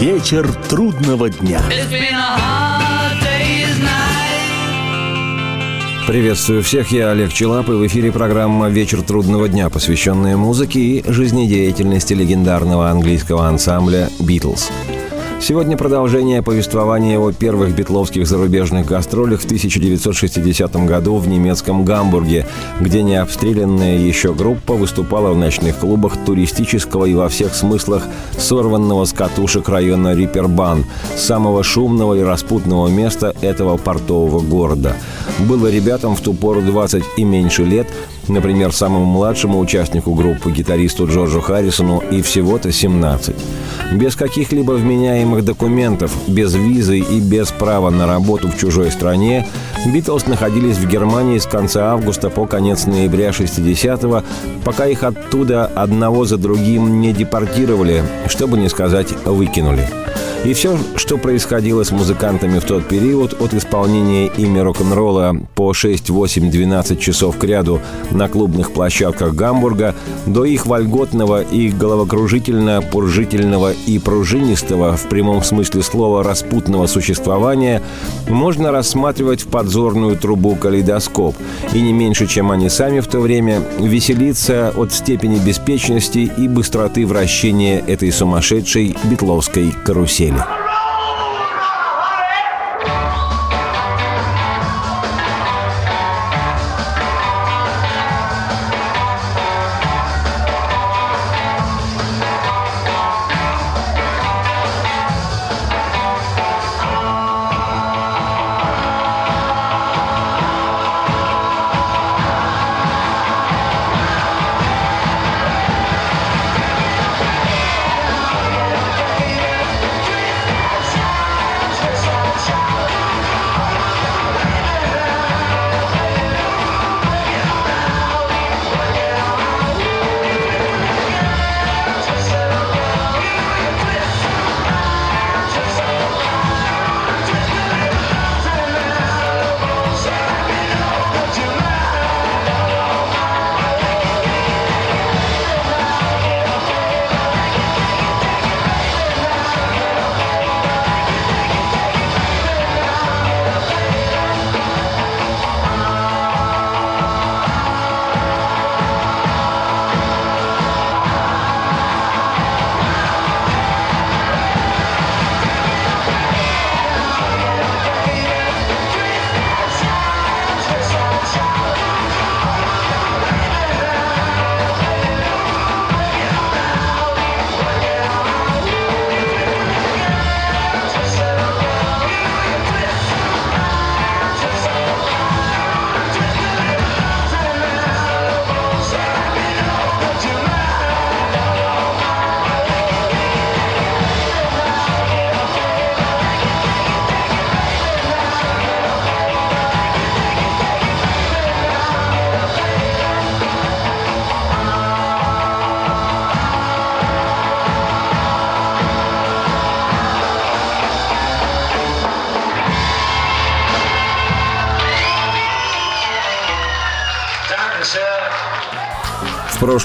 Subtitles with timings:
[0.00, 1.60] Вечер трудного дня.
[6.06, 11.04] Приветствую всех, я Олег Челап, и в эфире программа «Вечер трудного дня», посвященная музыке и
[11.10, 14.70] жизнедеятельности легендарного английского ансамбля «Битлз».
[15.40, 22.44] Сегодня продолжение повествования о первых битловских зарубежных гастролях в 1960 году в немецком Гамбурге,
[22.80, 28.02] где необстрелянная еще группа выступала в ночных клубах туристического и во всех смыслах
[28.36, 30.84] сорванного с катушек района Рипербан,
[31.16, 34.96] самого шумного и распутного места этого портового города.
[35.38, 37.86] Было ребятам в ту пору 20 и меньше лет,
[38.26, 43.36] например, самому младшему участнику группы, гитаристу Джорджу Харрисону, и всего-то 17.
[43.92, 49.46] Без каких-либо вменяемых документов, без визы и без права на работу в чужой стране,
[49.86, 54.22] Битлз находились в Германии с конца августа по конец ноября 60-го,
[54.64, 59.88] пока их оттуда одного за другим не депортировали, чтобы не сказать «выкинули».
[60.44, 66.10] И все, что происходило с музыкантами в тот период, от исполнения ими рок-н-ролла по 6,
[66.10, 67.80] 8, 12 часов к ряду
[68.12, 69.96] на клубных площадках Гамбурга,
[70.26, 77.82] до их вольготного и головокружительно-пуржительного и пружинистого, в прямом смысле слова, распутного существования,
[78.28, 81.34] можно рассматривать в подзорную трубу калейдоскоп,
[81.74, 87.06] и не меньше, чем они сами в то время, веселиться от степени беспечности и быстроты
[87.06, 90.57] вращения этой сумасшедшей битловской карусели Chile.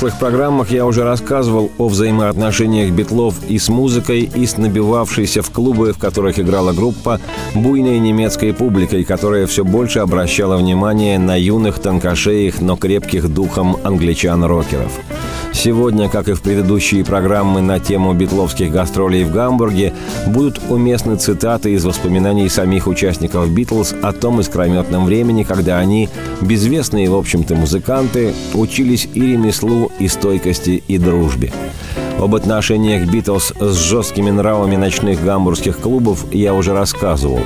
[0.04, 5.50] Прошлых программах я уже рассказывал о взаимоотношениях Битлов и с музыкой, и с набивавшейся в
[5.50, 7.22] клубы, в которых играла группа,
[7.56, 14.92] буйной немецкой публикой, которая все больше обращала внимание на юных, тонкошеях, но крепких духом англичан-рокеров.
[15.54, 19.94] Сегодня, как и в предыдущие программы на тему битловских гастролей в Гамбурге,
[20.28, 26.10] будут уместны цитаты из воспоминаний самих участников «Битлз» о том искрометном времени, когда они,
[26.42, 31.54] безвестные, в общем-то, музыканты, учились и ремеслу, и стойкости, и дружбе.
[32.20, 37.40] Об отношениях Битлз с жесткими нравами ночных гамбургских клубов я уже рассказывал.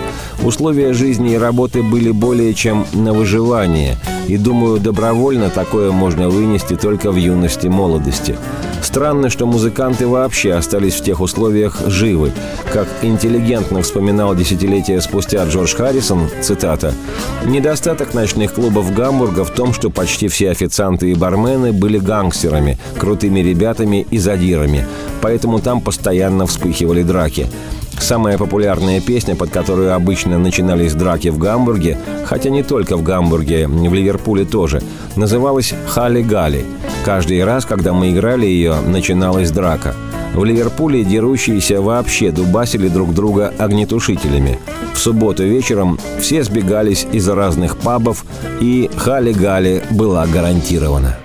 [0.43, 3.97] Условия жизни и работы были более чем на выживание,
[4.27, 8.37] и, думаю, добровольно такое можно вынести только в юности молодости.
[8.81, 12.31] Странно, что музыканты вообще остались в тех условиях живы.
[12.71, 16.93] Как интеллигентно вспоминал десятилетия спустя Джордж Харрисон, цитата,
[17.45, 23.39] «Недостаток ночных клубов Гамбурга в том, что почти все официанты и бармены были гангстерами, крутыми
[23.39, 24.85] ребятами и задирами,
[25.21, 27.47] поэтому там постоянно вспыхивали драки.
[27.99, 33.67] Самая популярная песня, под которую обычно начинались драки в Гамбурге, хотя не только в Гамбурге,
[33.67, 34.81] в Ливерпуле тоже,
[35.15, 36.63] называлась «Хали Гали».
[37.03, 39.95] Каждый раз, когда мы играли ее, начиналась драка.
[40.33, 44.59] В Ливерпуле дерущиеся вообще дубасили друг друга огнетушителями.
[44.93, 48.25] В субботу вечером все сбегались из разных пабов,
[48.59, 51.17] и хали-гали была гарантирована.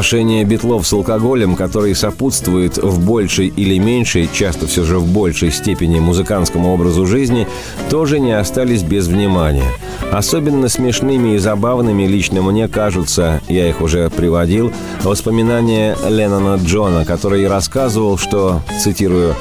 [0.00, 5.52] Отношение битлов с алкоголем, который сопутствует в большей или меньшей, часто все же в большей
[5.52, 7.46] степени музыкантскому образу жизни,
[7.90, 9.70] тоже не остались без внимания.
[10.10, 17.46] Особенно смешными и забавными лично мне кажутся, я их уже приводил, воспоминания Леннона Джона, который
[17.46, 19.34] рассказывал, что, цитирую,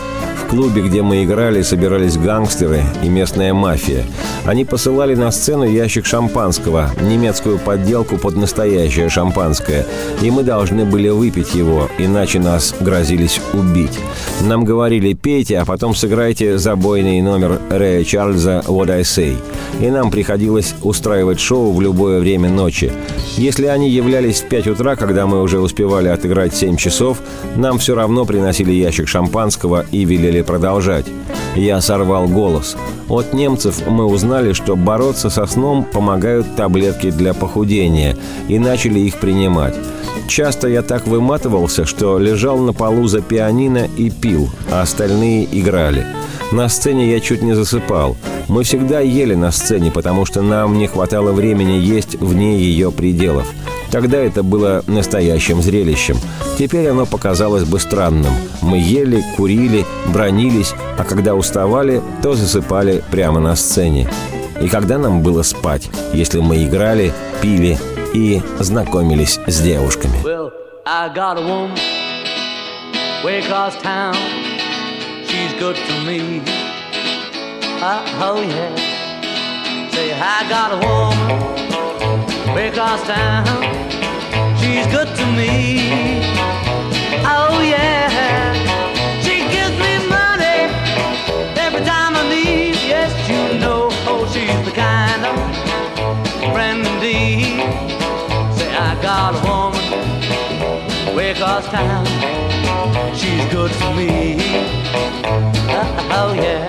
[0.49, 4.03] клубе, где мы играли, собирались гангстеры и местная мафия.
[4.49, 9.85] Они посылали на сцену ящик шампанского, немецкую подделку под настоящее шампанское,
[10.23, 13.99] и мы должны были выпить его, иначе нас грозились убить.
[14.41, 19.37] Нам говорили «пейте, а потом сыграйте забойный номер Рэя Чарльза «What I Say».
[19.79, 22.91] И нам приходилось устраивать шоу в любое время ночи.
[23.37, 27.19] Если они являлись в 5 утра, когда мы уже успевали отыграть 7 часов,
[27.55, 31.05] нам все равно приносили ящик шампанского и велели продолжать.
[31.55, 32.75] Я сорвал голос.
[33.07, 38.15] От немцев мы узнали, что бороться со сном помогают таблетки для похудения,
[38.47, 39.75] и начали их принимать.
[40.27, 46.05] Часто я так выматывался, что лежал на полу за пианино и пил, а остальные играли.
[46.51, 48.17] На сцене я чуть не засыпал.
[48.47, 53.47] Мы всегда ели на сцене, потому что нам не хватало времени есть вне ее пределов.
[53.91, 56.17] Тогда это было настоящим зрелищем.
[56.57, 58.33] Теперь оно показалось бы странным.
[58.61, 64.09] Мы ели, курили, бронились, а когда уставали, то засыпали прямо на сцене.
[64.61, 67.77] И когда нам было спать, если мы играли, пили
[68.13, 70.17] и знакомились с девушками.
[70.23, 70.51] Well,
[70.85, 71.77] I got a woman
[75.59, 76.39] good to me.
[77.81, 78.75] Uh, oh yeah.
[79.91, 83.45] Say, I got a woman across town.
[84.57, 86.21] She's good to me.
[87.27, 88.53] Oh yeah.
[89.21, 90.59] She gives me money
[91.59, 92.75] every time I need.
[92.87, 95.35] Yes, you know, oh, she's the kind of
[96.53, 97.59] friend indeed.
[98.57, 99.83] Say, I got a woman
[101.31, 102.58] across town.
[103.13, 104.35] She's good to me.
[106.11, 106.67] Oh yeah.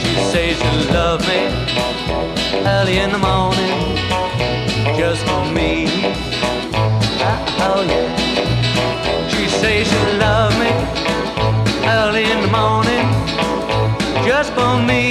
[0.00, 1.40] She says she love me
[2.66, 3.96] early in the morning
[4.98, 5.86] just for me.
[7.60, 9.28] Oh yeah.
[9.28, 10.70] She says she love me
[11.86, 13.06] early in the morning
[14.26, 15.07] just for me.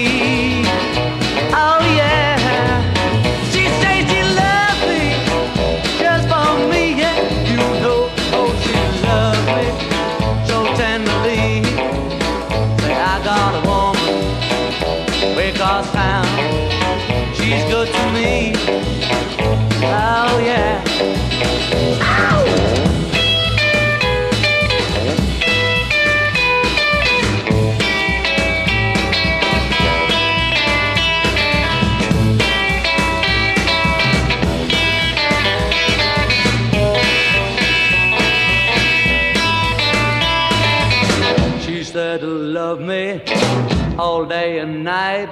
[44.27, 45.29] Day and night.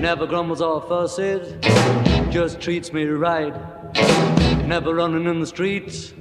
[0.00, 1.54] Never grumbles or fusses,
[2.30, 3.54] just treats me right.
[4.66, 6.12] never running in the streets,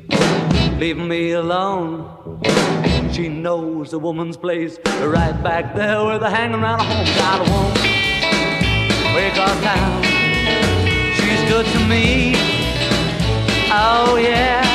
[0.79, 2.41] leaving me alone.
[3.11, 7.05] She knows the woman's place right back there where they're hanging around home.
[7.15, 10.03] Got a woman, wake up town.
[11.15, 12.33] She's good to me.
[13.71, 14.74] Oh yeah.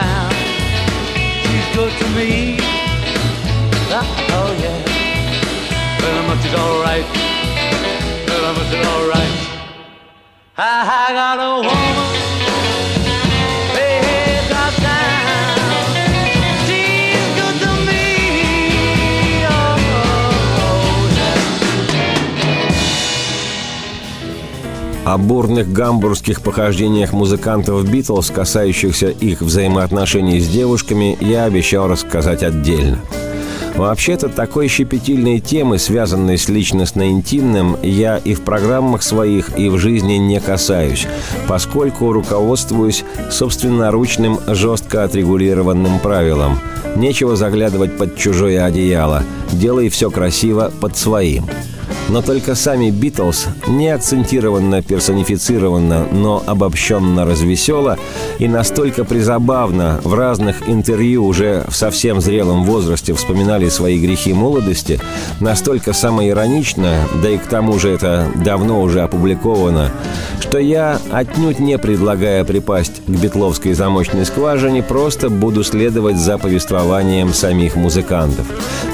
[0.00, 0.32] Town.
[1.44, 2.58] She's good to me.
[3.92, 4.78] Oh, oh yeah.
[6.00, 7.06] Well, how much is alright?
[8.28, 9.36] How much is alright?
[10.56, 12.19] I got a woman.
[25.10, 33.00] О бурных гамбургских похождениях музыкантов Битлз, касающихся их взаимоотношений с девушками, я обещал рассказать отдельно.
[33.74, 40.12] Вообще-то такой щепетильной темы, связанной с личностно-интимным, я и в программах своих, и в жизни
[40.12, 41.08] не касаюсь,
[41.48, 43.02] поскольку руководствуюсь
[43.32, 46.60] собственноручным, жестко отрегулированным правилом.
[46.94, 51.46] Нечего заглядывать под чужое одеяло, делай все красиво под своим.
[52.08, 57.98] Но только сами Битлз, не акцентированно персонифицированно, но обобщенно развесело
[58.38, 65.00] и настолько призабавно в разных интервью уже в совсем зрелом возрасте вспоминали свои грехи молодости,
[65.38, 69.90] настолько самоиронично, да и к тому же это давно уже опубликовано,
[70.40, 77.32] что я, отнюдь не предлагая припасть к битловской замочной скважине, просто буду следовать за повествованием
[77.32, 78.46] самих музыкантов.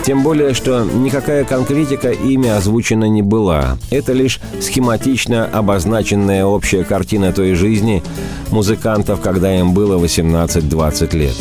[0.04, 3.78] Тем более, что никакая конкретика ими озвучена не была.
[3.90, 8.02] Это лишь схематично обозначенная общая картина той жизни
[8.50, 11.34] музыкантов, когда им было 18-20 лет.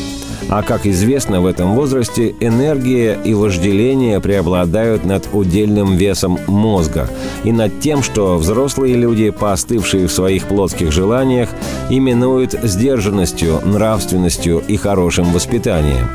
[0.47, 7.09] А как известно, в этом возрасте энергия и вожделение преобладают над удельным весом мозга
[7.43, 11.49] и над тем, что взрослые люди, поостывшие в своих плотских желаниях,
[11.89, 16.09] именуют сдержанностью, нравственностью и хорошим воспитанием.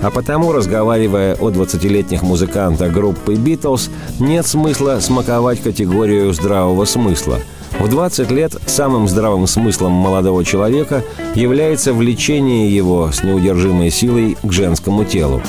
[0.00, 7.40] А потому, разговаривая о 20-летних музыкантах группы «Битлз», нет смысла смаковать категорию здравого смысла–
[7.78, 14.52] в 20 лет самым здравым смыслом молодого человека является влечение его с неудержимой силой к
[14.52, 15.42] женскому телу.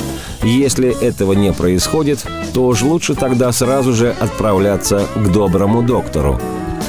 [0.43, 6.39] Если этого не происходит, то уж лучше тогда сразу же отправляться к доброму доктору.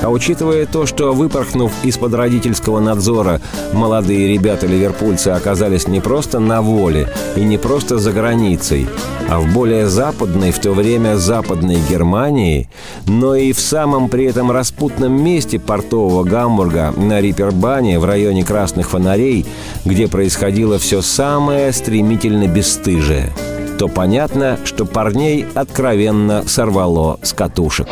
[0.05, 3.41] А учитывая то, что, выпорхнув из-под родительского надзора,
[3.73, 8.87] молодые ребята-ливерпульцы оказались не просто на воле и не просто за границей,
[9.31, 12.69] а в более западной в то время западной Германии,
[13.07, 18.91] но и в самом при этом распутном месте портового Гамбурга на Рипербане в районе Красных
[18.91, 19.47] Фонарей,
[19.87, 23.33] где происходило все самое стремительно бесстыжее,
[23.79, 27.89] то понятно, что парней откровенно сорвало с катушек.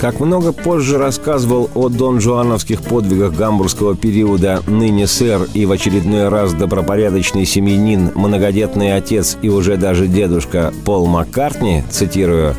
[0.00, 6.28] Как много позже рассказывал о дон Жуановских подвигах гамбургского периода ныне сэр и в очередной
[6.30, 12.54] раз добропорядочный семьянин, многодетный отец и уже даже дедушка Пол Маккартни, цитирую,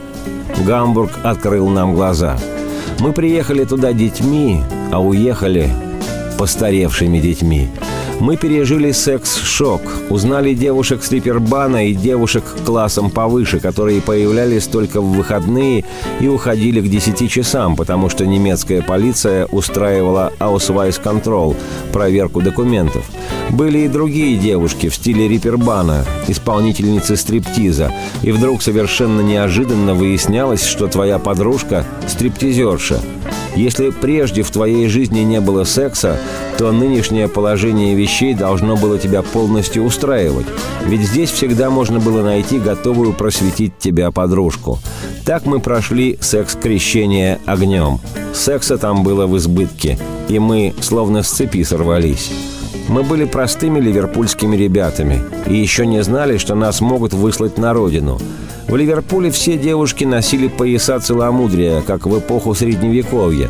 [0.67, 2.37] «Гамбург открыл нам глаза.
[2.99, 5.67] Мы приехали туда детьми, а уехали
[6.37, 7.69] постаревшими детьми.
[8.21, 15.85] Мы пережили секс-шок, узнали девушек стрипербана и девушек классом повыше, которые появлялись только в выходные
[16.19, 21.55] и уходили к 10 часам, потому что немецкая полиция устраивала Ausweis-контрол,
[21.91, 23.09] проверку документов.
[23.49, 30.85] Были и другие девушки в стиле рипербана, исполнительницы стриптиза, и вдруг совершенно неожиданно выяснялось, что
[30.87, 32.99] твоя подружка– стриптизерша–
[33.55, 36.17] если прежде в твоей жизни не было секса,
[36.57, 40.45] то нынешнее положение вещей должно было тебя полностью устраивать.
[40.85, 44.79] Ведь здесь всегда можно было найти готовую просветить тебя подружку.
[45.25, 47.99] Так мы прошли секс-крещение огнем.
[48.33, 49.97] Секса там было в избытке,
[50.29, 52.31] и мы словно с цепи сорвались.
[52.87, 58.19] Мы были простыми ливерпульскими ребятами и еще не знали, что нас могут выслать на родину–
[58.67, 63.49] в Ливерпуле все девушки носили пояса целомудрия, как в эпоху Средневековья.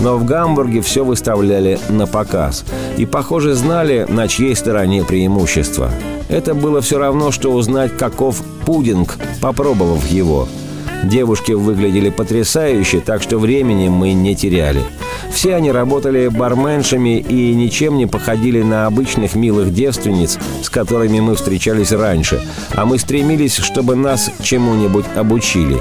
[0.00, 2.64] Но в Гамбурге все выставляли на показ.
[2.96, 5.90] И, похоже, знали, на чьей стороне преимущество.
[6.28, 10.48] Это было все равно, что узнать, каков пудинг, попробовав его.
[11.04, 14.82] Девушки выглядели потрясающе, так что времени мы не теряли.
[15.32, 21.34] Все они работали барменшами и ничем не походили на обычных милых девственниц, с которыми мы
[21.34, 22.40] встречались раньше,
[22.74, 25.80] а мы стремились, чтобы нас чему-нибудь обучили.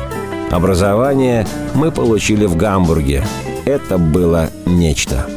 [0.50, 3.24] Образование мы получили в Гамбурге.
[3.66, 5.28] Это было нечто.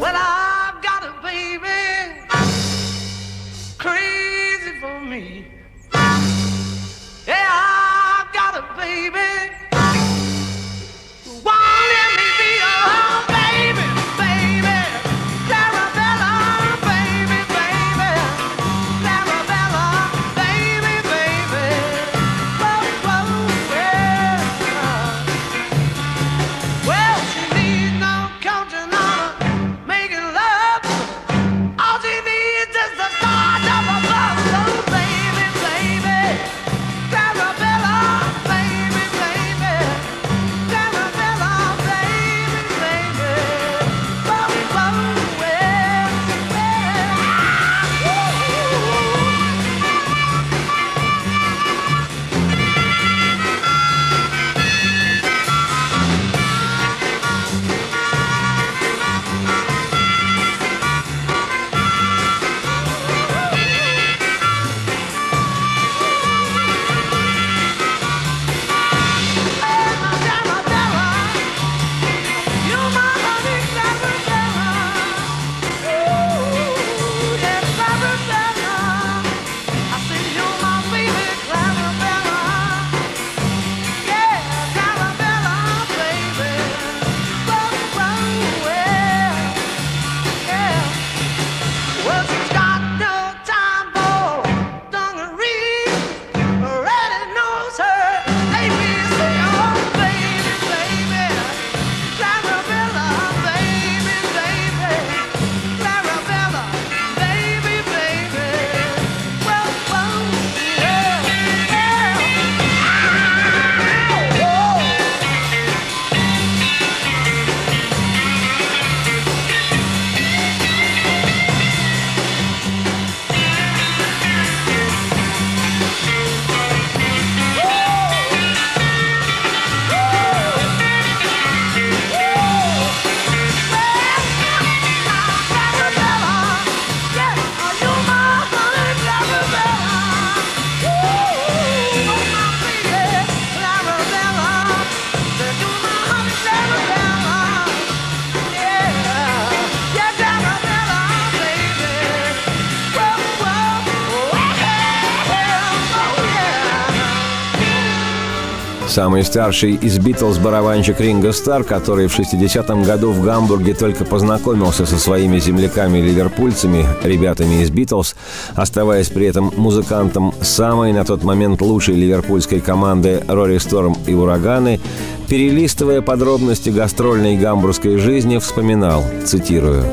[158.86, 164.86] Самый старший из Битлз барабанщик Ринго Стар, который в 60-м году в Гамбурге только познакомился
[164.86, 168.14] со своими земляками-ливерпульцами, ребятами из Битлз,
[168.54, 174.80] оставаясь при этом музыкантом самой на тот момент лучшей ливерпульской команды Рори Сторм и Ураганы,
[175.28, 179.84] перелистывая подробности гастрольной гамбургской жизни, вспоминал, цитирую,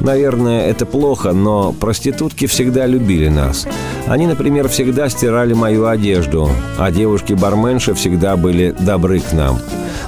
[0.00, 3.66] Наверное, это плохо, но проститутки всегда любили нас.
[4.06, 9.58] Они, например, всегда стирали мою одежду, а девушки-барменши всегда были добры к нам.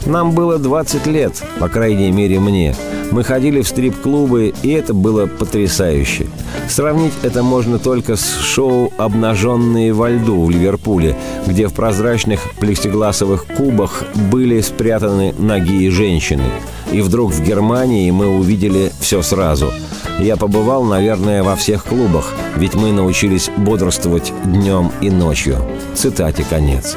[0.07, 2.75] Нам было 20 лет, по крайней мере мне.
[3.13, 6.27] Мы ходили в стрип-клубы, и это было потрясающе.
[6.69, 13.45] Сравнить это можно только с шоу «Обнаженные во льду» в Ливерпуле, где в прозрачных плексигласовых
[13.47, 16.51] кубах были спрятаны ноги и женщины.
[16.91, 19.71] И вдруг в Германии мы увидели все сразу.
[20.19, 25.59] Я побывал, наверное, во всех клубах, ведь мы научились бодрствовать днем и ночью.
[25.95, 26.97] Цитате конец.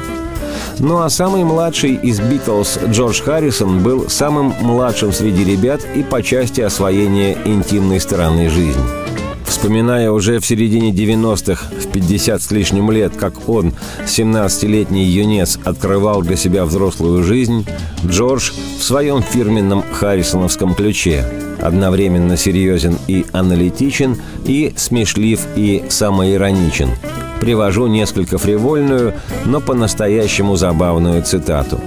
[0.78, 6.22] Ну а самый младший из Битлз Джордж Харрисон был самым младшим среди ребят и по
[6.22, 8.84] части освоения интимной стороны жизни.
[9.46, 13.72] Вспоминая уже в середине 90-х, в 50 с лишним лет, как он,
[14.04, 17.66] 17-летний юнец, открывал для себя взрослую жизнь,
[18.04, 21.24] Джордж в своем фирменном харрисоновском ключе
[21.60, 26.90] одновременно серьезен и аналитичен, и смешлив, и самоироничен–
[27.40, 29.14] привожу несколько фривольную,
[29.44, 31.80] но по-настоящему забавную цитату.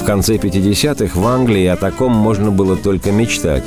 [0.00, 3.64] В конце 50-х в Англии о таком можно было только мечтать.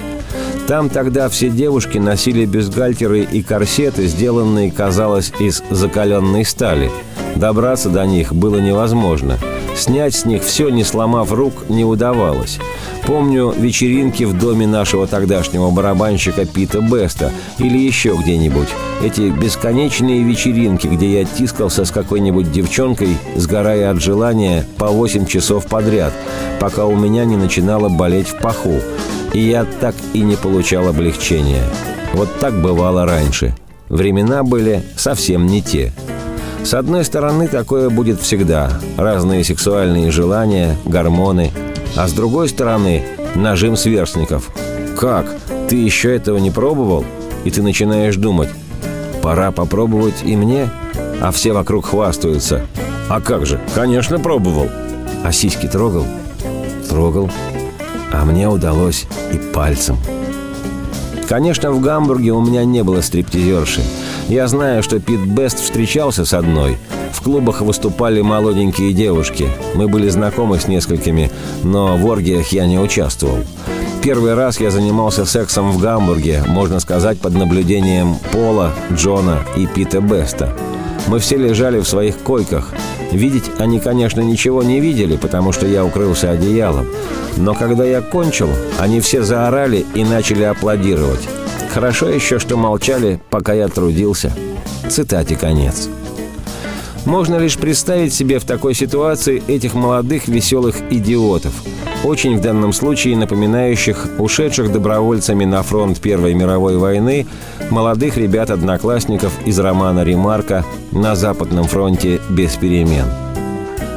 [0.68, 6.92] Там тогда все девушки носили бюстгальтеры и корсеты, сделанные, казалось, из закаленной стали.
[7.36, 9.38] Добраться до них было невозможно.
[9.76, 12.60] Снять с них все, не сломав рук, не удавалось.
[13.10, 18.68] Помню вечеринки в доме нашего тогдашнего барабанщика Пита Беста или еще где-нибудь.
[19.04, 25.66] Эти бесконечные вечеринки, где я тискался с какой-нибудь девчонкой, сгорая от желания по 8 часов
[25.66, 26.14] подряд,
[26.60, 28.76] пока у меня не начинало болеть в паху.
[29.34, 31.64] И я так и не получал облегчения.
[32.14, 33.56] Вот так бывало раньше.
[33.88, 35.94] Времена были совсем не те.
[36.64, 38.70] С одной стороны, такое будет всегда.
[38.98, 41.52] Разные сексуальные желания, гормоны–
[41.96, 43.04] а с другой стороны
[43.36, 44.50] нажим сверстников.
[44.98, 45.36] Как?
[45.70, 47.06] Ты еще этого не пробовал?
[47.46, 48.50] И ты начинаешь думать,
[49.22, 50.70] пора попробовать и мне?
[51.22, 52.66] А все вокруг хвастаются.
[53.10, 53.60] А как же?
[53.76, 54.70] Конечно, пробовал.
[55.24, 56.06] А сиськи трогал?
[56.90, 57.30] Трогал.
[58.12, 59.98] А мне удалось и пальцем.
[61.28, 63.82] Конечно, в Гамбурге у меня не было стриптизерши.
[64.30, 66.78] Я знаю, что Пит Бест встречался с одной–
[67.20, 69.50] в клубах выступали молоденькие девушки.
[69.76, 71.30] Мы были знакомы с несколькими,
[71.64, 73.40] но в оргиях я не участвовал.
[74.02, 80.00] Первый раз я занимался сексом в Гамбурге, можно сказать, под наблюдением Пола, Джона и Пита
[80.00, 80.56] Беста.
[81.08, 82.70] Мы все лежали в своих койках.
[83.12, 86.88] Видеть они, конечно, ничего не видели, потому что я укрылся одеялом.
[87.36, 91.28] Но когда я кончил, они все заорали и начали аплодировать.
[91.70, 94.34] Хорошо еще, что молчали, пока я трудился.
[94.90, 95.88] Цитате конец.
[97.06, 101.54] Можно лишь представить себе в такой ситуации этих молодых веселых идиотов,
[102.04, 107.26] очень в данном случае напоминающих ушедших добровольцами на фронт Первой мировой войны
[107.70, 113.06] молодых ребят-одноклассников из романа «Ремарка» на Западном фронте без перемен.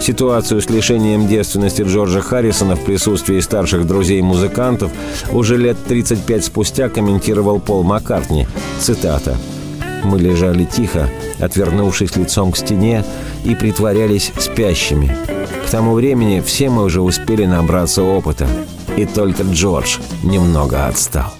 [0.00, 4.90] Ситуацию с лишением девственности Джорджа Харрисона в присутствии старших друзей-музыкантов
[5.32, 8.46] уже лет 35 спустя комментировал Пол Маккартни.
[8.80, 9.36] Цитата–
[10.04, 11.08] мы лежали тихо,
[11.40, 13.04] отвернувшись лицом к стене,
[13.44, 15.16] и притворялись спящими.
[15.66, 18.46] К тому времени все мы уже успели набраться опыта,
[18.96, 21.32] и только Джордж немного отстал.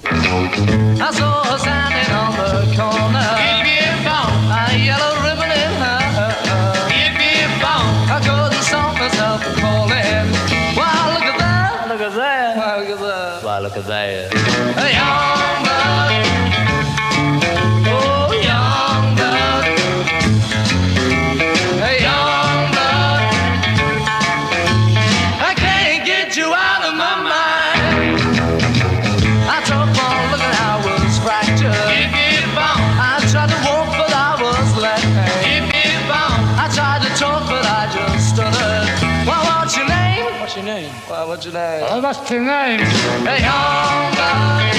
[40.63, 41.85] What's your name?
[41.89, 42.79] Oh, what's your name?
[43.27, 44.75] Hey, young blood.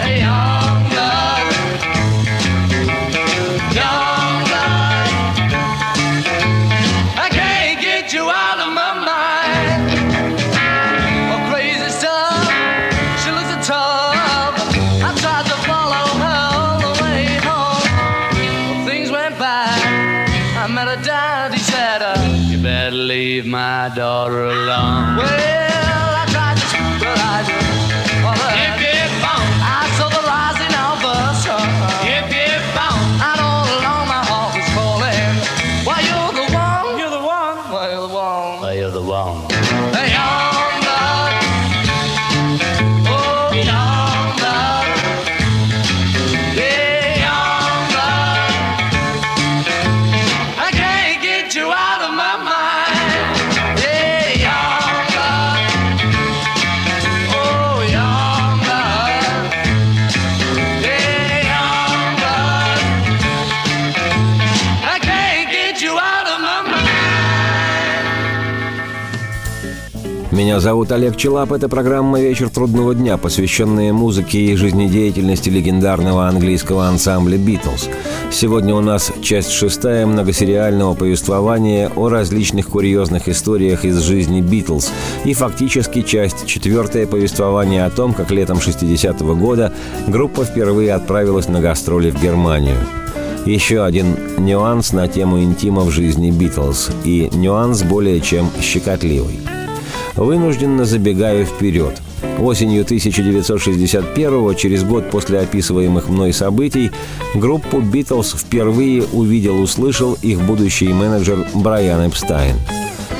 [0.00, 0.84] Hey, young
[23.54, 25.16] my daughter alone.
[25.16, 25.53] Well,
[70.44, 71.52] Меня зовут Олег Челап.
[71.52, 77.88] Это программа «Вечер трудного дня», посвященная музыке и жизнедеятельности легендарного английского ансамбля «Битлз».
[78.30, 84.92] Сегодня у нас часть шестая многосериального повествования о различных курьезных историях из жизни «Битлз»
[85.24, 89.72] и фактически часть четвертая повествования о том, как летом 60-го года
[90.06, 92.76] группа впервые отправилась на гастроли в Германию.
[93.46, 99.40] Еще один нюанс на тему интима в жизни Битлз, и нюанс более чем щекотливый–
[100.16, 102.00] Вынужденно забегаю вперед.
[102.38, 106.92] Осенью 1961 через год после описываемых мной событий,
[107.34, 112.56] группу «Битлз» впервые увидел-услышал их будущий менеджер Брайан Эпстайн.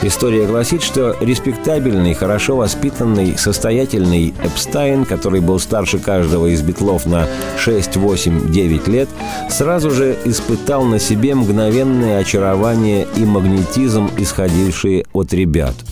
[0.02, 7.26] История гласит, что респектабельный, хорошо воспитанный, состоятельный Эпстайн, который был старше каждого из битлов на
[7.58, 9.08] 6, 8, 9 лет,
[9.50, 15.74] сразу же испытал на себе мгновенное очарование и магнетизм, исходившие от ребят–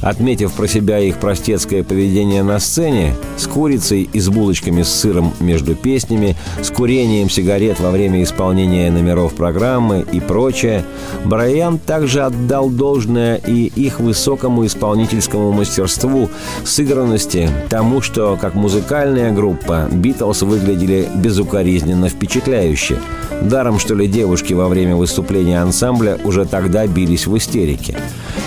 [0.00, 5.32] Отметив про себя их простецкое поведение на сцене, с курицей и с булочками с сыром
[5.40, 10.84] между песнями, с курением сигарет во время исполнения номеров программы и прочее,
[11.24, 16.30] Брайан также отдал должное и их высокому исполнительскому мастерству,
[16.64, 22.98] сыгранности, тому, что как музыкальная группа Битлз выглядели безукоризненно впечатляюще.
[23.42, 27.96] Даром, что ли, девушки во время выступления ансамбля уже тогда бились в истерике.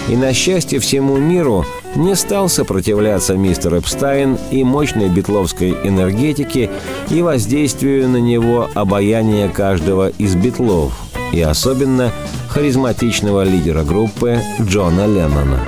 [0.08, 1.49] И на счастье всему миру
[1.96, 6.70] не стал сопротивляться мистер Эпстайн и мощной битловской энергетике
[7.10, 10.94] и воздействию на него обаяния каждого из битлов,
[11.34, 12.12] и особенно
[12.50, 15.60] харизматичного лидера группы Джона Леннона.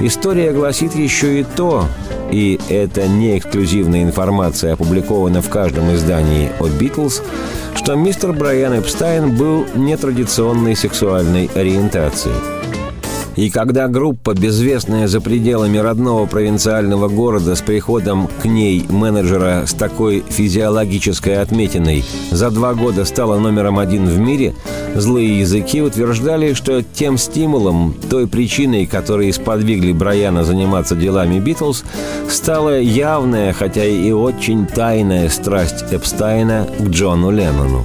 [0.00, 1.86] История гласит еще и то,
[2.30, 7.22] и это не эксклюзивная информация, опубликована в каждом издании о «Битлз»,
[7.74, 12.32] что мистер Брайан Эпстайн был нетрадиционной сексуальной ориентации–
[13.36, 19.74] и когда группа, безвестная за пределами родного провинциального города с приходом к ней менеджера с
[19.74, 24.54] такой физиологической отметиной за два года стала номером один в мире,
[24.94, 31.84] злые языки утверждали, что тем стимулом, той причиной, которой сподвигли Брайана заниматься делами Битлз,
[32.28, 37.84] стала явная, хотя и очень тайная страсть Эпстайна к Джону Леннону.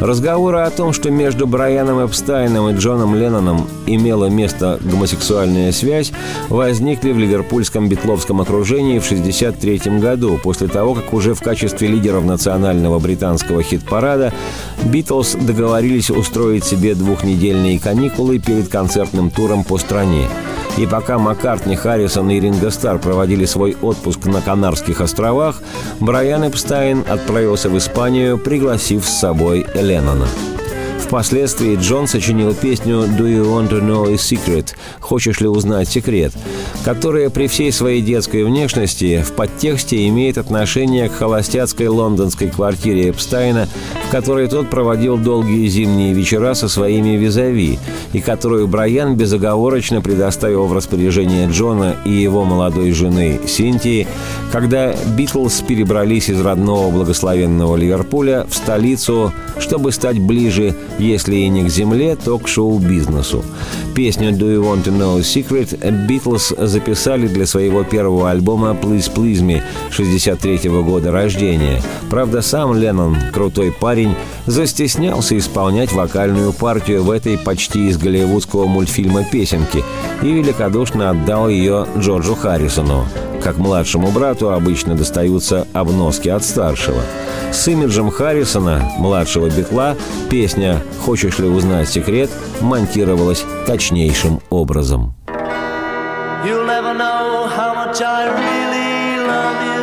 [0.00, 6.10] Разговоры о том, что между Брайаном Эпстайном и Джоном Ленноном имела место гомосексуальная связь,
[6.48, 12.24] возникли в ливерпульском битловском окружении в 1963 году, после того, как уже в качестве лидеров
[12.24, 14.32] национального британского хит-парада
[14.84, 20.28] Битлз договорились устроить себе двухнедельные каникулы перед концертным туром по стране.
[20.78, 25.60] И пока Маккартни, Харрисон и Ринго Стар проводили свой отпуск на Канарских островах,
[25.98, 30.59] Брайан Эпстайн отправился в Испанию, пригласив с собой Леннона.
[31.10, 36.32] Впоследствии Джон сочинил песню «Do you want to know a secret?» «Хочешь ли узнать секрет?»,
[36.84, 43.68] которая при всей своей детской внешности в подтексте имеет отношение к холостяцкой лондонской квартире Эпстайна,
[44.06, 47.80] в которой тот проводил долгие зимние вечера со своими визави,
[48.12, 54.06] и которую Брайан безоговорочно предоставил в распоряжение Джона и его молодой жены Синтии,
[54.52, 61.64] когда Битлз перебрались из родного благословенного Ливерпуля в столицу, чтобы стать ближе если и не
[61.64, 63.44] к земле, то к шоу-бизнесу.
[63.94, 69.12] Песню «Do You Want to Know a Secret» Beatles записали для своего первого альбома «Please
[69.12, 71.82] Please Me» 63 -го года рождения.
[72.08, 74.14] Правда, сам Леннон, крутой парень,
[74.46, 79.82] застеснялся исполнять вокальную партию в этой почти из голливудского мультфильма песенки
[80.22, 83.06] и великодушно отдал ее Джорджу Харрисону.
[83.42, 87.00] Как младшему брату обычно достаются обноски от старшего.
[87.52, 89.96] С имиджем Харрисона, младшего Битла,
[90.28, 95.14] песня «Хочешь ли узнать секрет» монтировалась точнейшим образом.
[96.44, 99.82] You'll never know how much I really love you.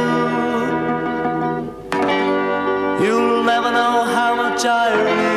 [3.05, 5.36] You'll never know how much I really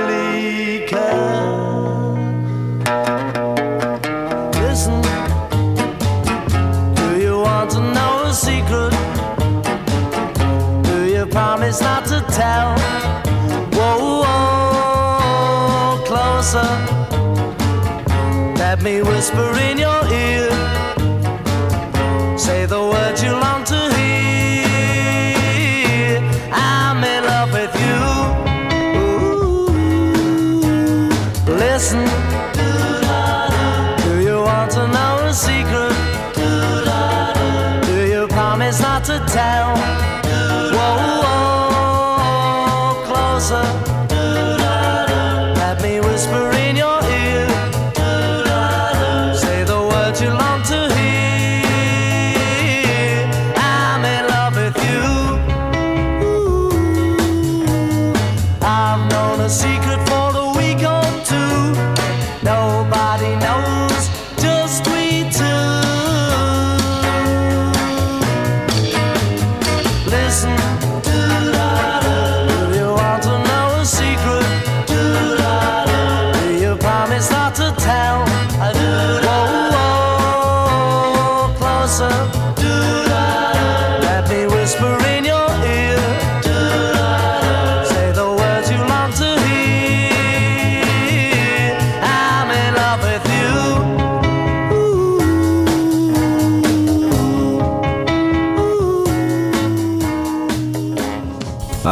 [11.71, 12.79] promise not to tell?
[13.73, 16.71] Whoa, whoa closer.
[18.57, 20.51] Let me whisper in your ear.
[22.37, 24.21] Say the words you long to hear.
[26.53, 28.01] I'm in love with you.
[29.01, 29.69] Ooh.
[31.47, 32.09] Listen.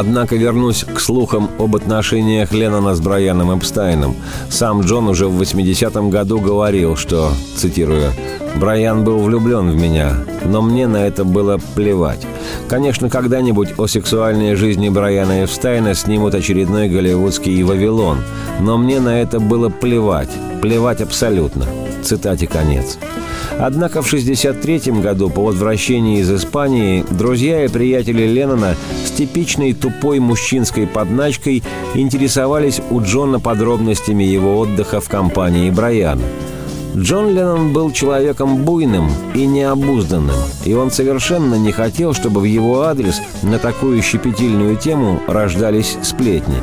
[0.08, 4.16] Однако вернусь к слухам об отношениях Леннона с Брайаном Эпстайном.
[4.48, 8.12] Сам Джон уже в 80-м году говорил, что, цитирую,
[8.56, 10.14] «Брайан был влюблен в меня,
[10.46, 12.26] но мне на это было плевать.
[12.70, 18.20] Конечно, когда-нибудь о сексуальной жизни Брайана Эпстайна снимут очередной голливудский «Вавилон»,
[18.60, 20.30] но мне на это было плевать,
[20.62, 21.66] плевать абсолютно».
[22.08, 22.98] Цитате конец.
[23.58, 30.18] Однако в 1963 году по возвращении из Испании друзья и приятели Леннона с типичной тупой
[30.18, 31.62] мужчинской подначкой
[31.94, 36.22] интересовались у Джона подробностями его отдыха в компании Брайана.
[36.96, 42.84] Джон Леннон был человеком буйным и необузданным, и он совершенно не хотел, чтобы в его
[42.84, 46.56] адрес на такую щепетильную тему рождались сплетни.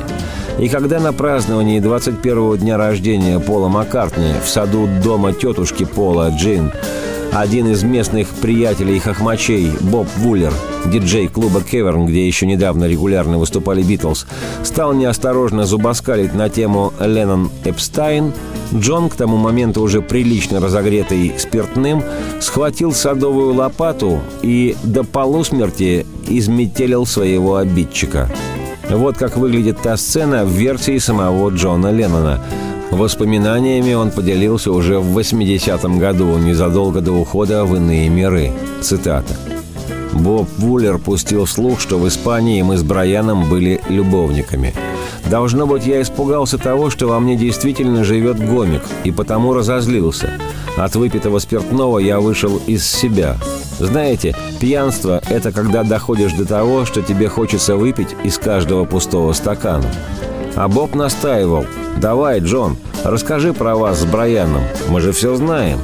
[0.58, 6.72] И когда на праздновании 21-го дня рождения Пола Маккартни в саду дома тетушки Пола Джин
[7.32, 10.54] один из местных приятелей хохмачей, Боб Вуллер,
[10.86, 14.26] диджей клуба «Кеверн», где еще недавно регулярно выступали «Битлз»,
[14.62, 18.32] стал неосторожно зубоскалить на тему «Леннон Эпстайн»,
[18.72, 22.02] Джон, к тому моменту уже прилично разогретый спиртным,
[22.40, 28.30] схватил садовую лопату и до полусмерти изметелил своего обидчика–
[28.90, 32.40] вот как выглядит та сцена в версии самого Джона Леннона.
[32.90, 38.52] Воспоминаниями он поделился уже в 80-м году, незадолго до ухода в иные миры.
[38.80, 39.34] Цитата.
[40.12, 44.72] Боб Вуллер пустил слух, что в Испании мы с Брайаном были любовниками.
[45.28, 50.30] Должно быть, я испугался того, что во мне действительно живет гомик, и потому разозлился.
[50.76, 53.36] От выпитого спиртного я вышел из себя.
[53.78, 59.90] Знаете, пьянство– это когда доходишь до того, что тебе хочется выпить из каждого пустого стакана.
[60.54, 61.66] А Боб настаивал.
[61.96, 64.62] «Давай, Джон, расскажи про вас с Брайаном.
[64.88, 65.78] Мы же все знаем».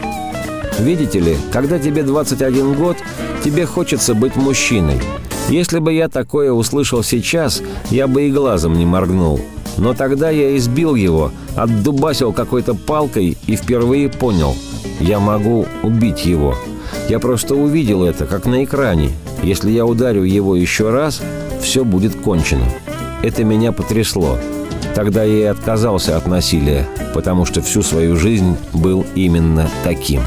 [0.78, 2.96] Видите ли, когда тебе 21 год,
[3.44, 5.00] тебе хочется быть мужчиной.
[5.48, 9.40] Если бы я такое услышал сейчас, я бы и глазом не моргнул.
[9.78, 14.54] Но тогда я избил его, отдубасил какой-то палкой и впервые понял–
[15.00, 16.54] я могу убить его–
[17.08, 19.10] я просто увидел это, как на экране.
[19.42, 21.20] Если я ударю его еще раз,
[21.60, 22.64] все будет кончено.
[23.22, 24.38] Это меня потрясло.
[24.94, 30.22] Тогда я и отказался от насилия, потому что всю свою жизнь был именно таким.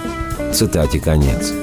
[0.54, 1.54] Цитате конец.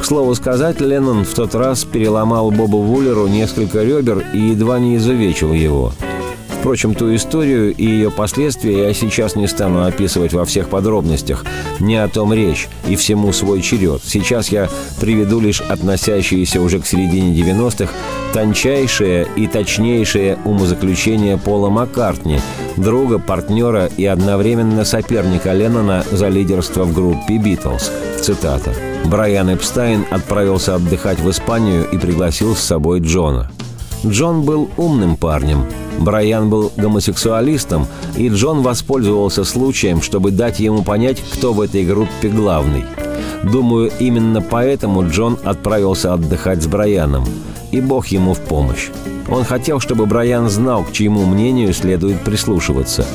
[0.00, 4.96] К слову сказать, Леннон в тот раз переломал Бобу Вуллеру несколько ребер и едва не
[4.96, 5.92] изувечил его–
[6.64, 11.44] Впрочем, ту историю и ее последствия я сейчас не стану описывать во всех подробностях.
[11.78, 14.00] Не о том речь, и всему свой черед.
[14.02, 17.92] Сейчас я приведу лишь относящиеся уже к середине 90-х
[18.32, 22.40] тончайшее и точнейшее умозаключение Пола Маккартни,
[22.78, 27.92] друга, партнера и одновременно соперника Леннона за лидерство в группе «Битлз».
[28.22, 28.72] Цитата.
[29.04, 33.50] Брайан Эпстайн отправился отдыхать в Испанию и пригласил с собой Джона.
[34.06, 35.64] Джон был умным парнем.
[35.98, 37.86] Брайан был гомосексуалистом,
[38.16, 42.84] и Джон воспользовался случаем, чтобы дать ему понять, кто в этой группе главный.
[43.42, 47.24] Думаю, именно поэтому Джон отправился отдыхать с Брайаном.
[47.70, 48.88] И Бог ему в помощь.
[49.28, 53.06] Он хотел, чтобы Брайан знал, к чьему мнению следует прислушиваться.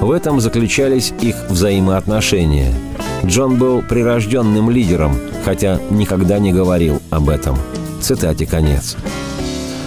[0.00, 2.72] В этом заключались их взаимоотношения.
[3.24, 7.56] Джон был прирожденным лидером, хотя никогда не говорил об этом.
[8.00, 8.96] Цитате конец.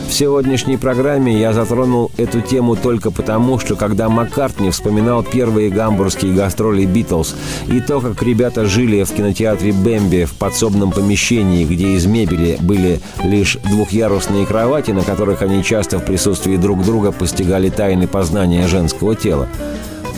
[0.08, 6.34] В сегодняшней программе я затронул эту тему только потому, что когда Маккартни вспоминал первые гамбургские
[6.34, 7.36] гастроли «Битлз»
[7.68, 13.01] и то, как ребята жили в кинотеатре «Бэмби» в подсобном помещении, где из мебели были
[13.24, 19.16] лишь двухъярусные кровати, на которых они часто в присутствии друг друга постигали тайны познания женского
[19.16, 19.49] тела,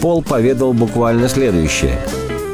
[0.01, 1.99] Пол поведал буквально следующее.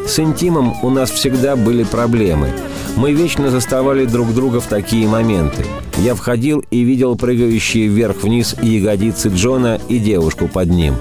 [0.08, 2.50] «С интимом у нас всегда были проблемы.
[2.96, 5.66] Мы вечно заставали друг друга в такие моменты–
[5.98, 10.96] я входил и видел прыгающие вверх-вниз ягодицы Джона и девушку под ним.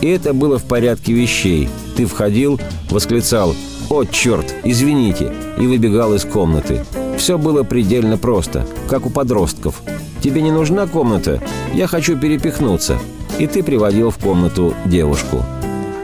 [0.00, 1.68] И это было в порядке вещей.
[1.96, 3.54] Ты входил, восклицал
[3.90, 6.84] «О, черт, извините!» и выбегал из комнаты.
[7.18, 9.82] Все было предельно просто, как у подростков.
[10.22, 11.42] «Тебе не нужна комната?
[11.74, 12.98] Я хочу перепихнуться».
[13.38, 15.44] И ты приводил в комнату девушку.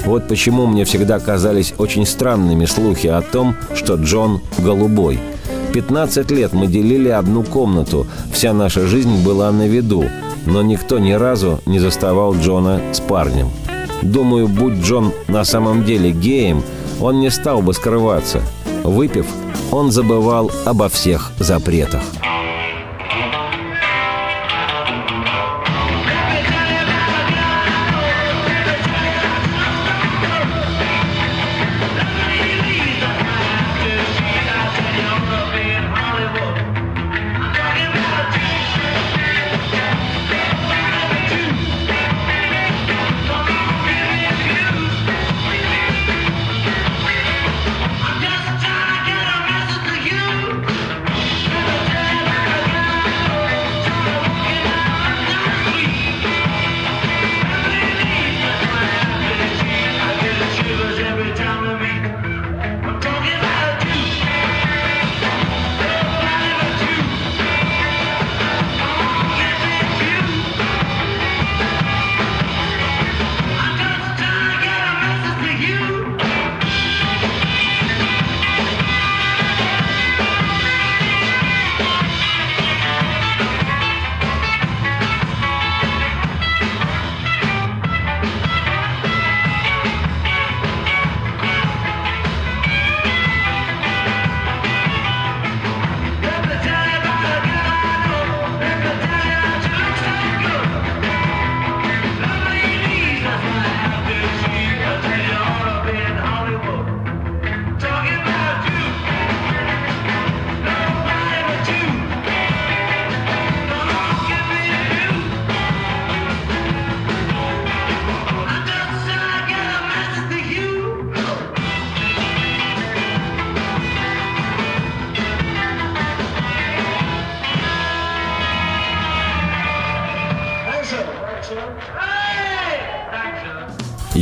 [0.04, 5.18] Вот почему мне всегда казались очень странными слухи о том, что Джон голубой–
[5.72, 10.04] 15 лет мы делили одну комнату, вся наша жизнь была на виду,
[10.44, 13.50] но никто ни разу не заставал Джона с парнем.
[14.02, 16.62] Думаю, будь Джон на самом деле геем,
[17.00, 18.42] он не стал бы скрываться.
[18.84, 19.26] Выпив,
[19.70, 22.02] он забывал обо всех запретах.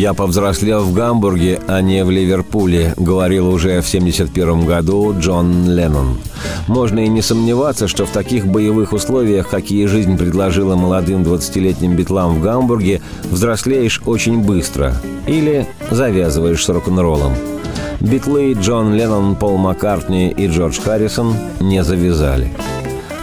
[0.00, 6.16] «Я повзрослел в Гамбурге, а не в Ливерпуле», говорил уже в 1971 году Джон Леннон.
[6.68, 12.36] Можно и не сомневаться, что в таких боевых условиях, какие жизнь предложила молодым 20-летним битлам
[12.36, 14.94] в Гамбурге, взрослеешь очень быстро
[15.26, 17.34] или завязываешь с рок-н-роллом.
[18.00, 22.50] Битлы Джон Леннон, Пол Маккартни и Джордж Харрисон не завязали–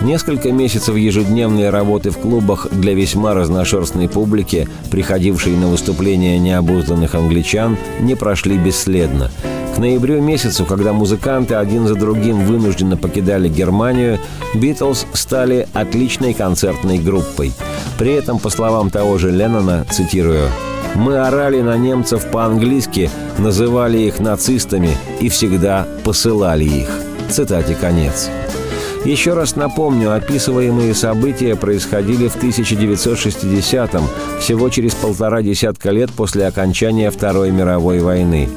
[0.02, 7.78] Несколько месяцев ежедневной работы в клубах для весьма разношерстной публики, приходившей на выступления необузданных англичан,
[8.00, 9.32] не прошли бесследно.
[9.76, 14.20] К ноябрю месяцу, когда музыканты один за другим вынужденно покидали Германию,
[14.54, 17.52] «Битлз» стали отличной концертной группой.
[17.98, 20.50] При этом, по словам того же Леннона, цитирую,
[20.96, 26.90] «Мы орали на немцев по-английски, называли их нацистами и всегда посылали их».
[27.30, 28.30] Цитате конец.
[29.08, 34.04] Еще раз напомню, описываемые события происходили в 1960-м,
[34.42, 38.50] всего через полтора десятка лет после окончания Второй мировой войны.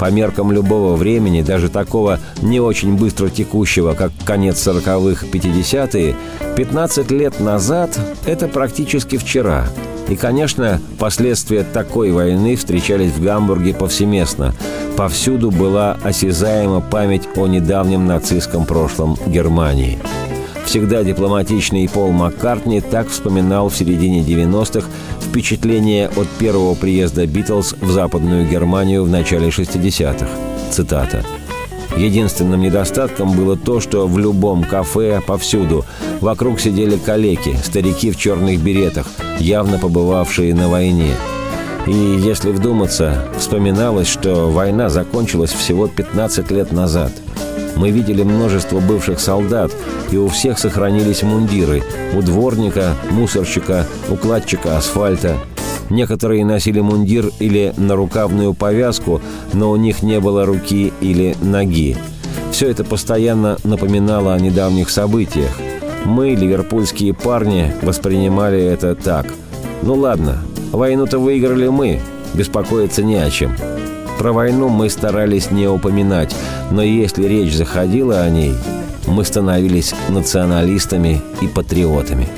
[0.00, 6.16] По меркам любого времени, даже такого не очень быстро текущего, как конец 40-х, 50-е,
[6.56, 7.96] 15 лет назад–
[8.26, 9.68] это практически вчера–
[10.08, 14.54] и, конечно, последствия такой войны встречались в Гамбурге повсеместно.
[14.96, 19.98] Повсюду была осязаема память о недавнем нацистском прошлом Германии.
[20.64, 24.86] Всегда дипломатичный Пол Маккартни так вспоминал в середине 90-х
[25.20, 30.26] впечатление от первого приезда «Битлз» в Западную Германию в начале 60-х.
[30.70, 31.24] Цитата.
[31.96, 35.84] Единственным недостатком было то, что в любом кафе, повсюду,
[36.20, 39.06] вокруг сидели калеки, старики в черных беретах,
[39.38, 41.14] явно побывавшие на войне.
[41.86, 47.12] И если вдуматься, вспоминалось, что война закончилась всего 15 лет назад.
[47.76, 49.72] Мы видели множество бывших солдат,
[50.10, 51.82] и у всех сохранились мундиры.
[52.14, 55.36] У дворника, мусорщика, укладчика асфальта–
[55.90, 59.20] Некоторые носили мундир или нарукавную повязку,
[59.52, 61.96] но у них не было руки или ноги.
[62.50, 65.50] Все это постоянно напоминало о недавних событиях.
[66.04, 69.26] Мы, ливерпульские парни, воспринимали это так.
[69.82, 70.38] Ну ладно,
[70.70, 72.00] войну-то выиграли мы,
[72.34, 73.54] беспокоиться не о чем.
[74.18, 76.34] Про войну мы старались не упоминать,
[76.70, 78.54] но если речь заходила о ней,
[79.06, 82.28] мы становились националистами и патриотами.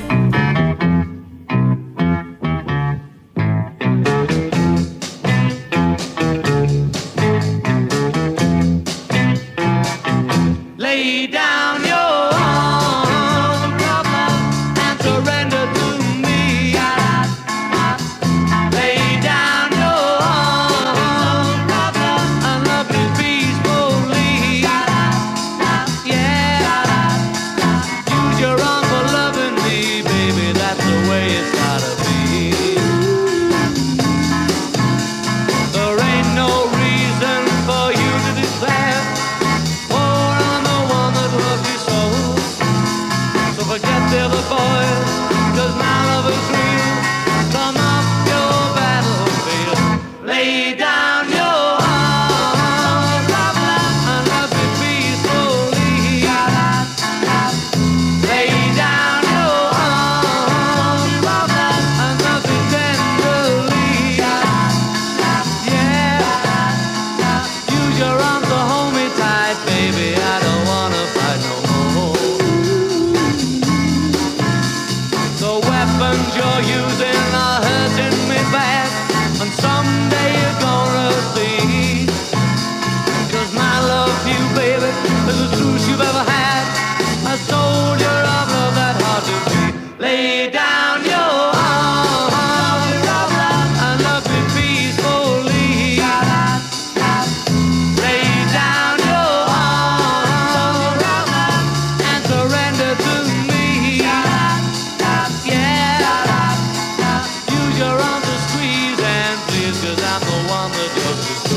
[109.95, 111.54] Cause I'm the one that does the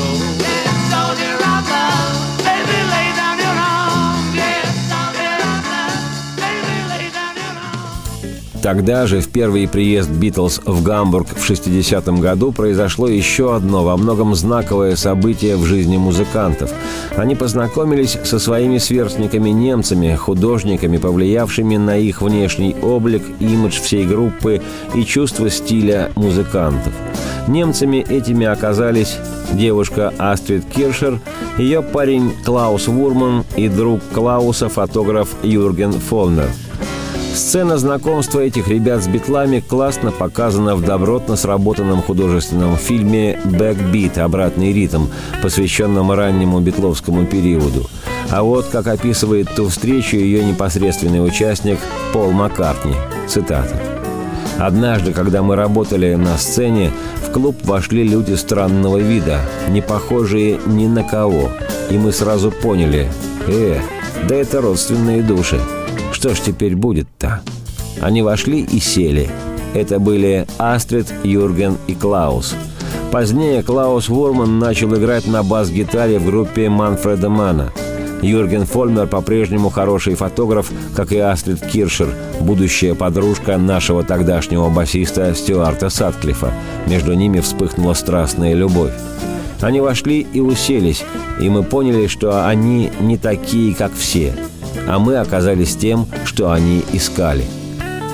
[8.69, 13.97] Тогда же, в первый приезд «Битлз» в Гамбург в 60-м году, произошло еще одно во
[13.97, 16.71] многом знаковое событие в жизни музыкантов.
[17.17, 24.61] Они познакомились со своими сверстниками-немцами, художниками, повлиявшими на их внешний облик, имидж всей группы
[24.93, 26.93] и чувство стиля музыкантов.
[27.47, 29.17] Немцами этими оказались
[29.51, 31.19] девушка Астрид Киршер,
[31.57, 36.51] ее парень Клаус Форман и друг Клауса, фотограф Юрген Фоллмер–
[37.33, 44.17] Сцена знакомства этих ребят с битлами классно показана в добротно сработанном художественном фильме «Бэкбит.
[44.17, 45.05] Обратный ритм»,
[45.41, 47.89] посвященном раннему битловскому периоду.
[48.29, 51.79] А вот как описывает ту встречу ее непосредственный участник
[52.13, 52.95] Пол Маккартни.
[53.27, 53.79] Цитата.
[54.59, 56.91] Однажды, когда мы работали на сцене,
[57.25, 61.49] в клуб вошли люди странного вида, не похожие ни на кого.
[61.89, 63.09] И мы сразу поняли,
[63.47, 63.79] э,
[64.27, 65.59] да это родственные души.
[66.19, 67.39] Что ж теперь будет-то?
[68.01, 69.29] Они вошли и сели.
[69.73, 72.55] Это были Астрид, Юрген и Клаус.
[73.09, 77.71] Позднее Клаус Вурман начал играть на бас-гитаре в группе Манфреда Мана.
[78.21, 82.09] Юрген Фольмер по-прежнему хороший фотограф, как и Астрид Киршер,
[82.41, 86.53] будущая подружка нашего тогдашнего басиста Стюарта Сатклифа.
[86.85, 88.91] Между ними вспыхнула страстная любовь.
[89.61, 91.01] Они вошли и уселись,
[91.39, 94.35] и мы поняли, что они не такие, как все–
[94.87, 97.45] а мы оказались тем, что они искали.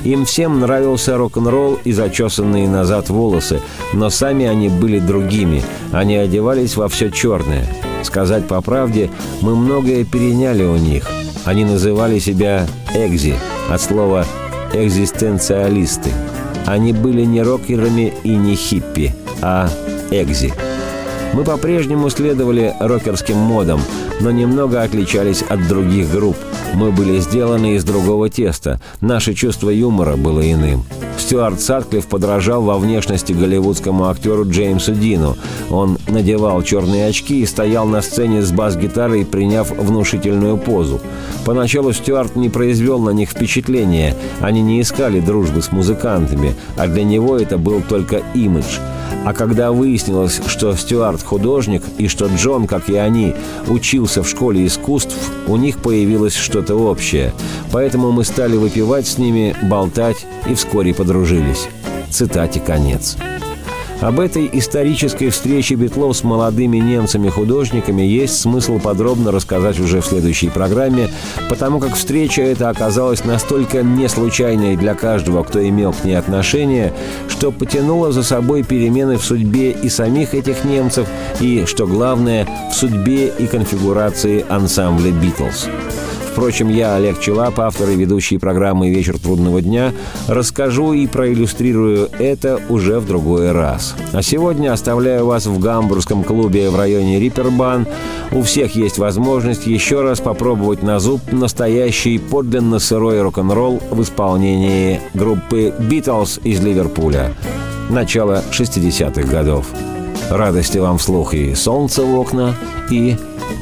[0.04, 3.60] Им всем нравился рок-н-ролл и зачесанные назад волосы,
[3.92, 7.66] но сами они были другими, они одевались во все черное.
[8.04, 9.10] Сказать по правде,
[9.42, 11.10] мы многое переняли у них.
[11.44, 13.34] Они называли себя «экзи»
[13.72, 14.26] от слова
[14.74, 16.12] «экзистенциалисты».
[16.68, 19.70] Они были не рокерами и не хиппи, а
[20.12, 20.54] «экзи».
[21.34, 23.82] Мы по-прежнему следовали рокерским модам,
[24.20, 26.38] но немного отличались от других групп.
[26.74, 30.84] Мы были сделаны из другого теста, наше чувство юмора было иным.
[31.18, 35.38] Стюарт Сатклифф подражал во внешности голливудскому актеру Джеймсу Дину.
[35.70, 41.00] Он надевал черные очки и стоял на сцене с бас-гитарой, приняв внушительную позу.
[41.46, 44.16] Поначалу Стюарт не произвел на них впечатления.
[44.42, 48.80] Они не искали дружбы с музыкантами, а для него это был только имидж–
[49.26, 53.34] а когда выяснилось, что Стюарт художник и что Джон, как и они,
[53.68, 55.16] учился в школе искусств,
[55.48, 57.34] у них появилось что-то общее.
[57.72, 61.68] Поэтому мы стали выпивать с ними, болтать и вскоре подружились.
[62.10, 63.18] Цитате конец.
[64.02, 70.50] Об этой исторической встрече Битлов с молодыми немцами-художниками есть смысл подробно рассказать уже в следующей
[70.50, 71.10] программе,
[71.50, 76.94] потому как встреча эта оказалась настолько неслучайной для каждого, кто имел к ней отношение,
[77.30, 81.08] что потянула за собой перемены в судьбе и самих этих немцев,
[81.40, 85.70] и, что главное, в судьбе и конфигурации ансамбля «Битлз».
[86.36, 89.94] Впрочем, я, Олег Челап, автор и ведущий программы «Вечер трудного дня»,
[90.28, 93.96] расскажу и проиллюстрирую это уже в другой раз.
[94.12, 97.88] А сегодня оставляю вас в гамбургском клубе в районе Риппербан.
[98.34, 105.00] У всех есть возможность еще раз попробовать на зуб настоящий подлинно сырой рок-н-ролл в исполнении
[105.14, 107.34] группы «Битлз» из Ливерпуля.
[107.90, 109.68] Начало 60-х годов.
[110.30, 112.56] Радости вам вслух и солнца в окна,
[112.92, 113.16] и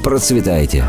[0.03, 0.85] процветайте!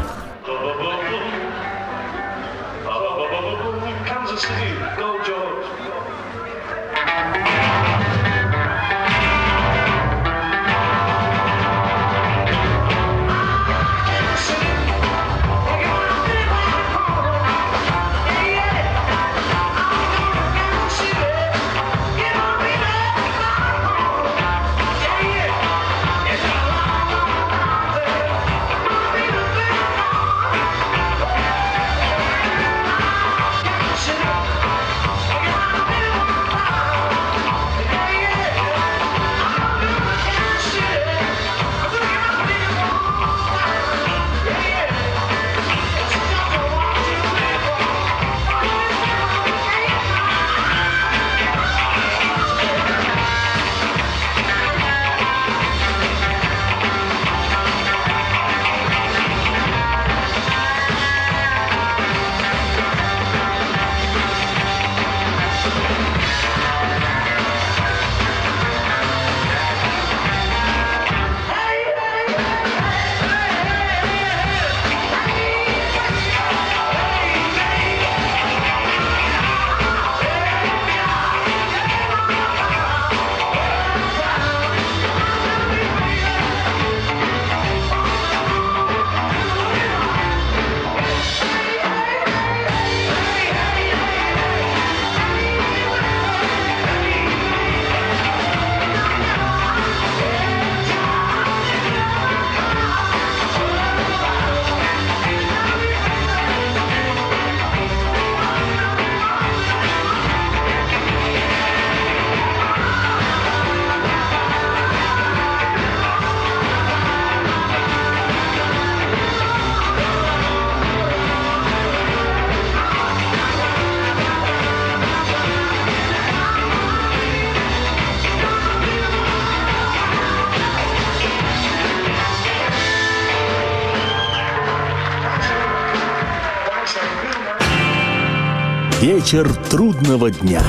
[139.14, 140.60] Вечер трудного дня.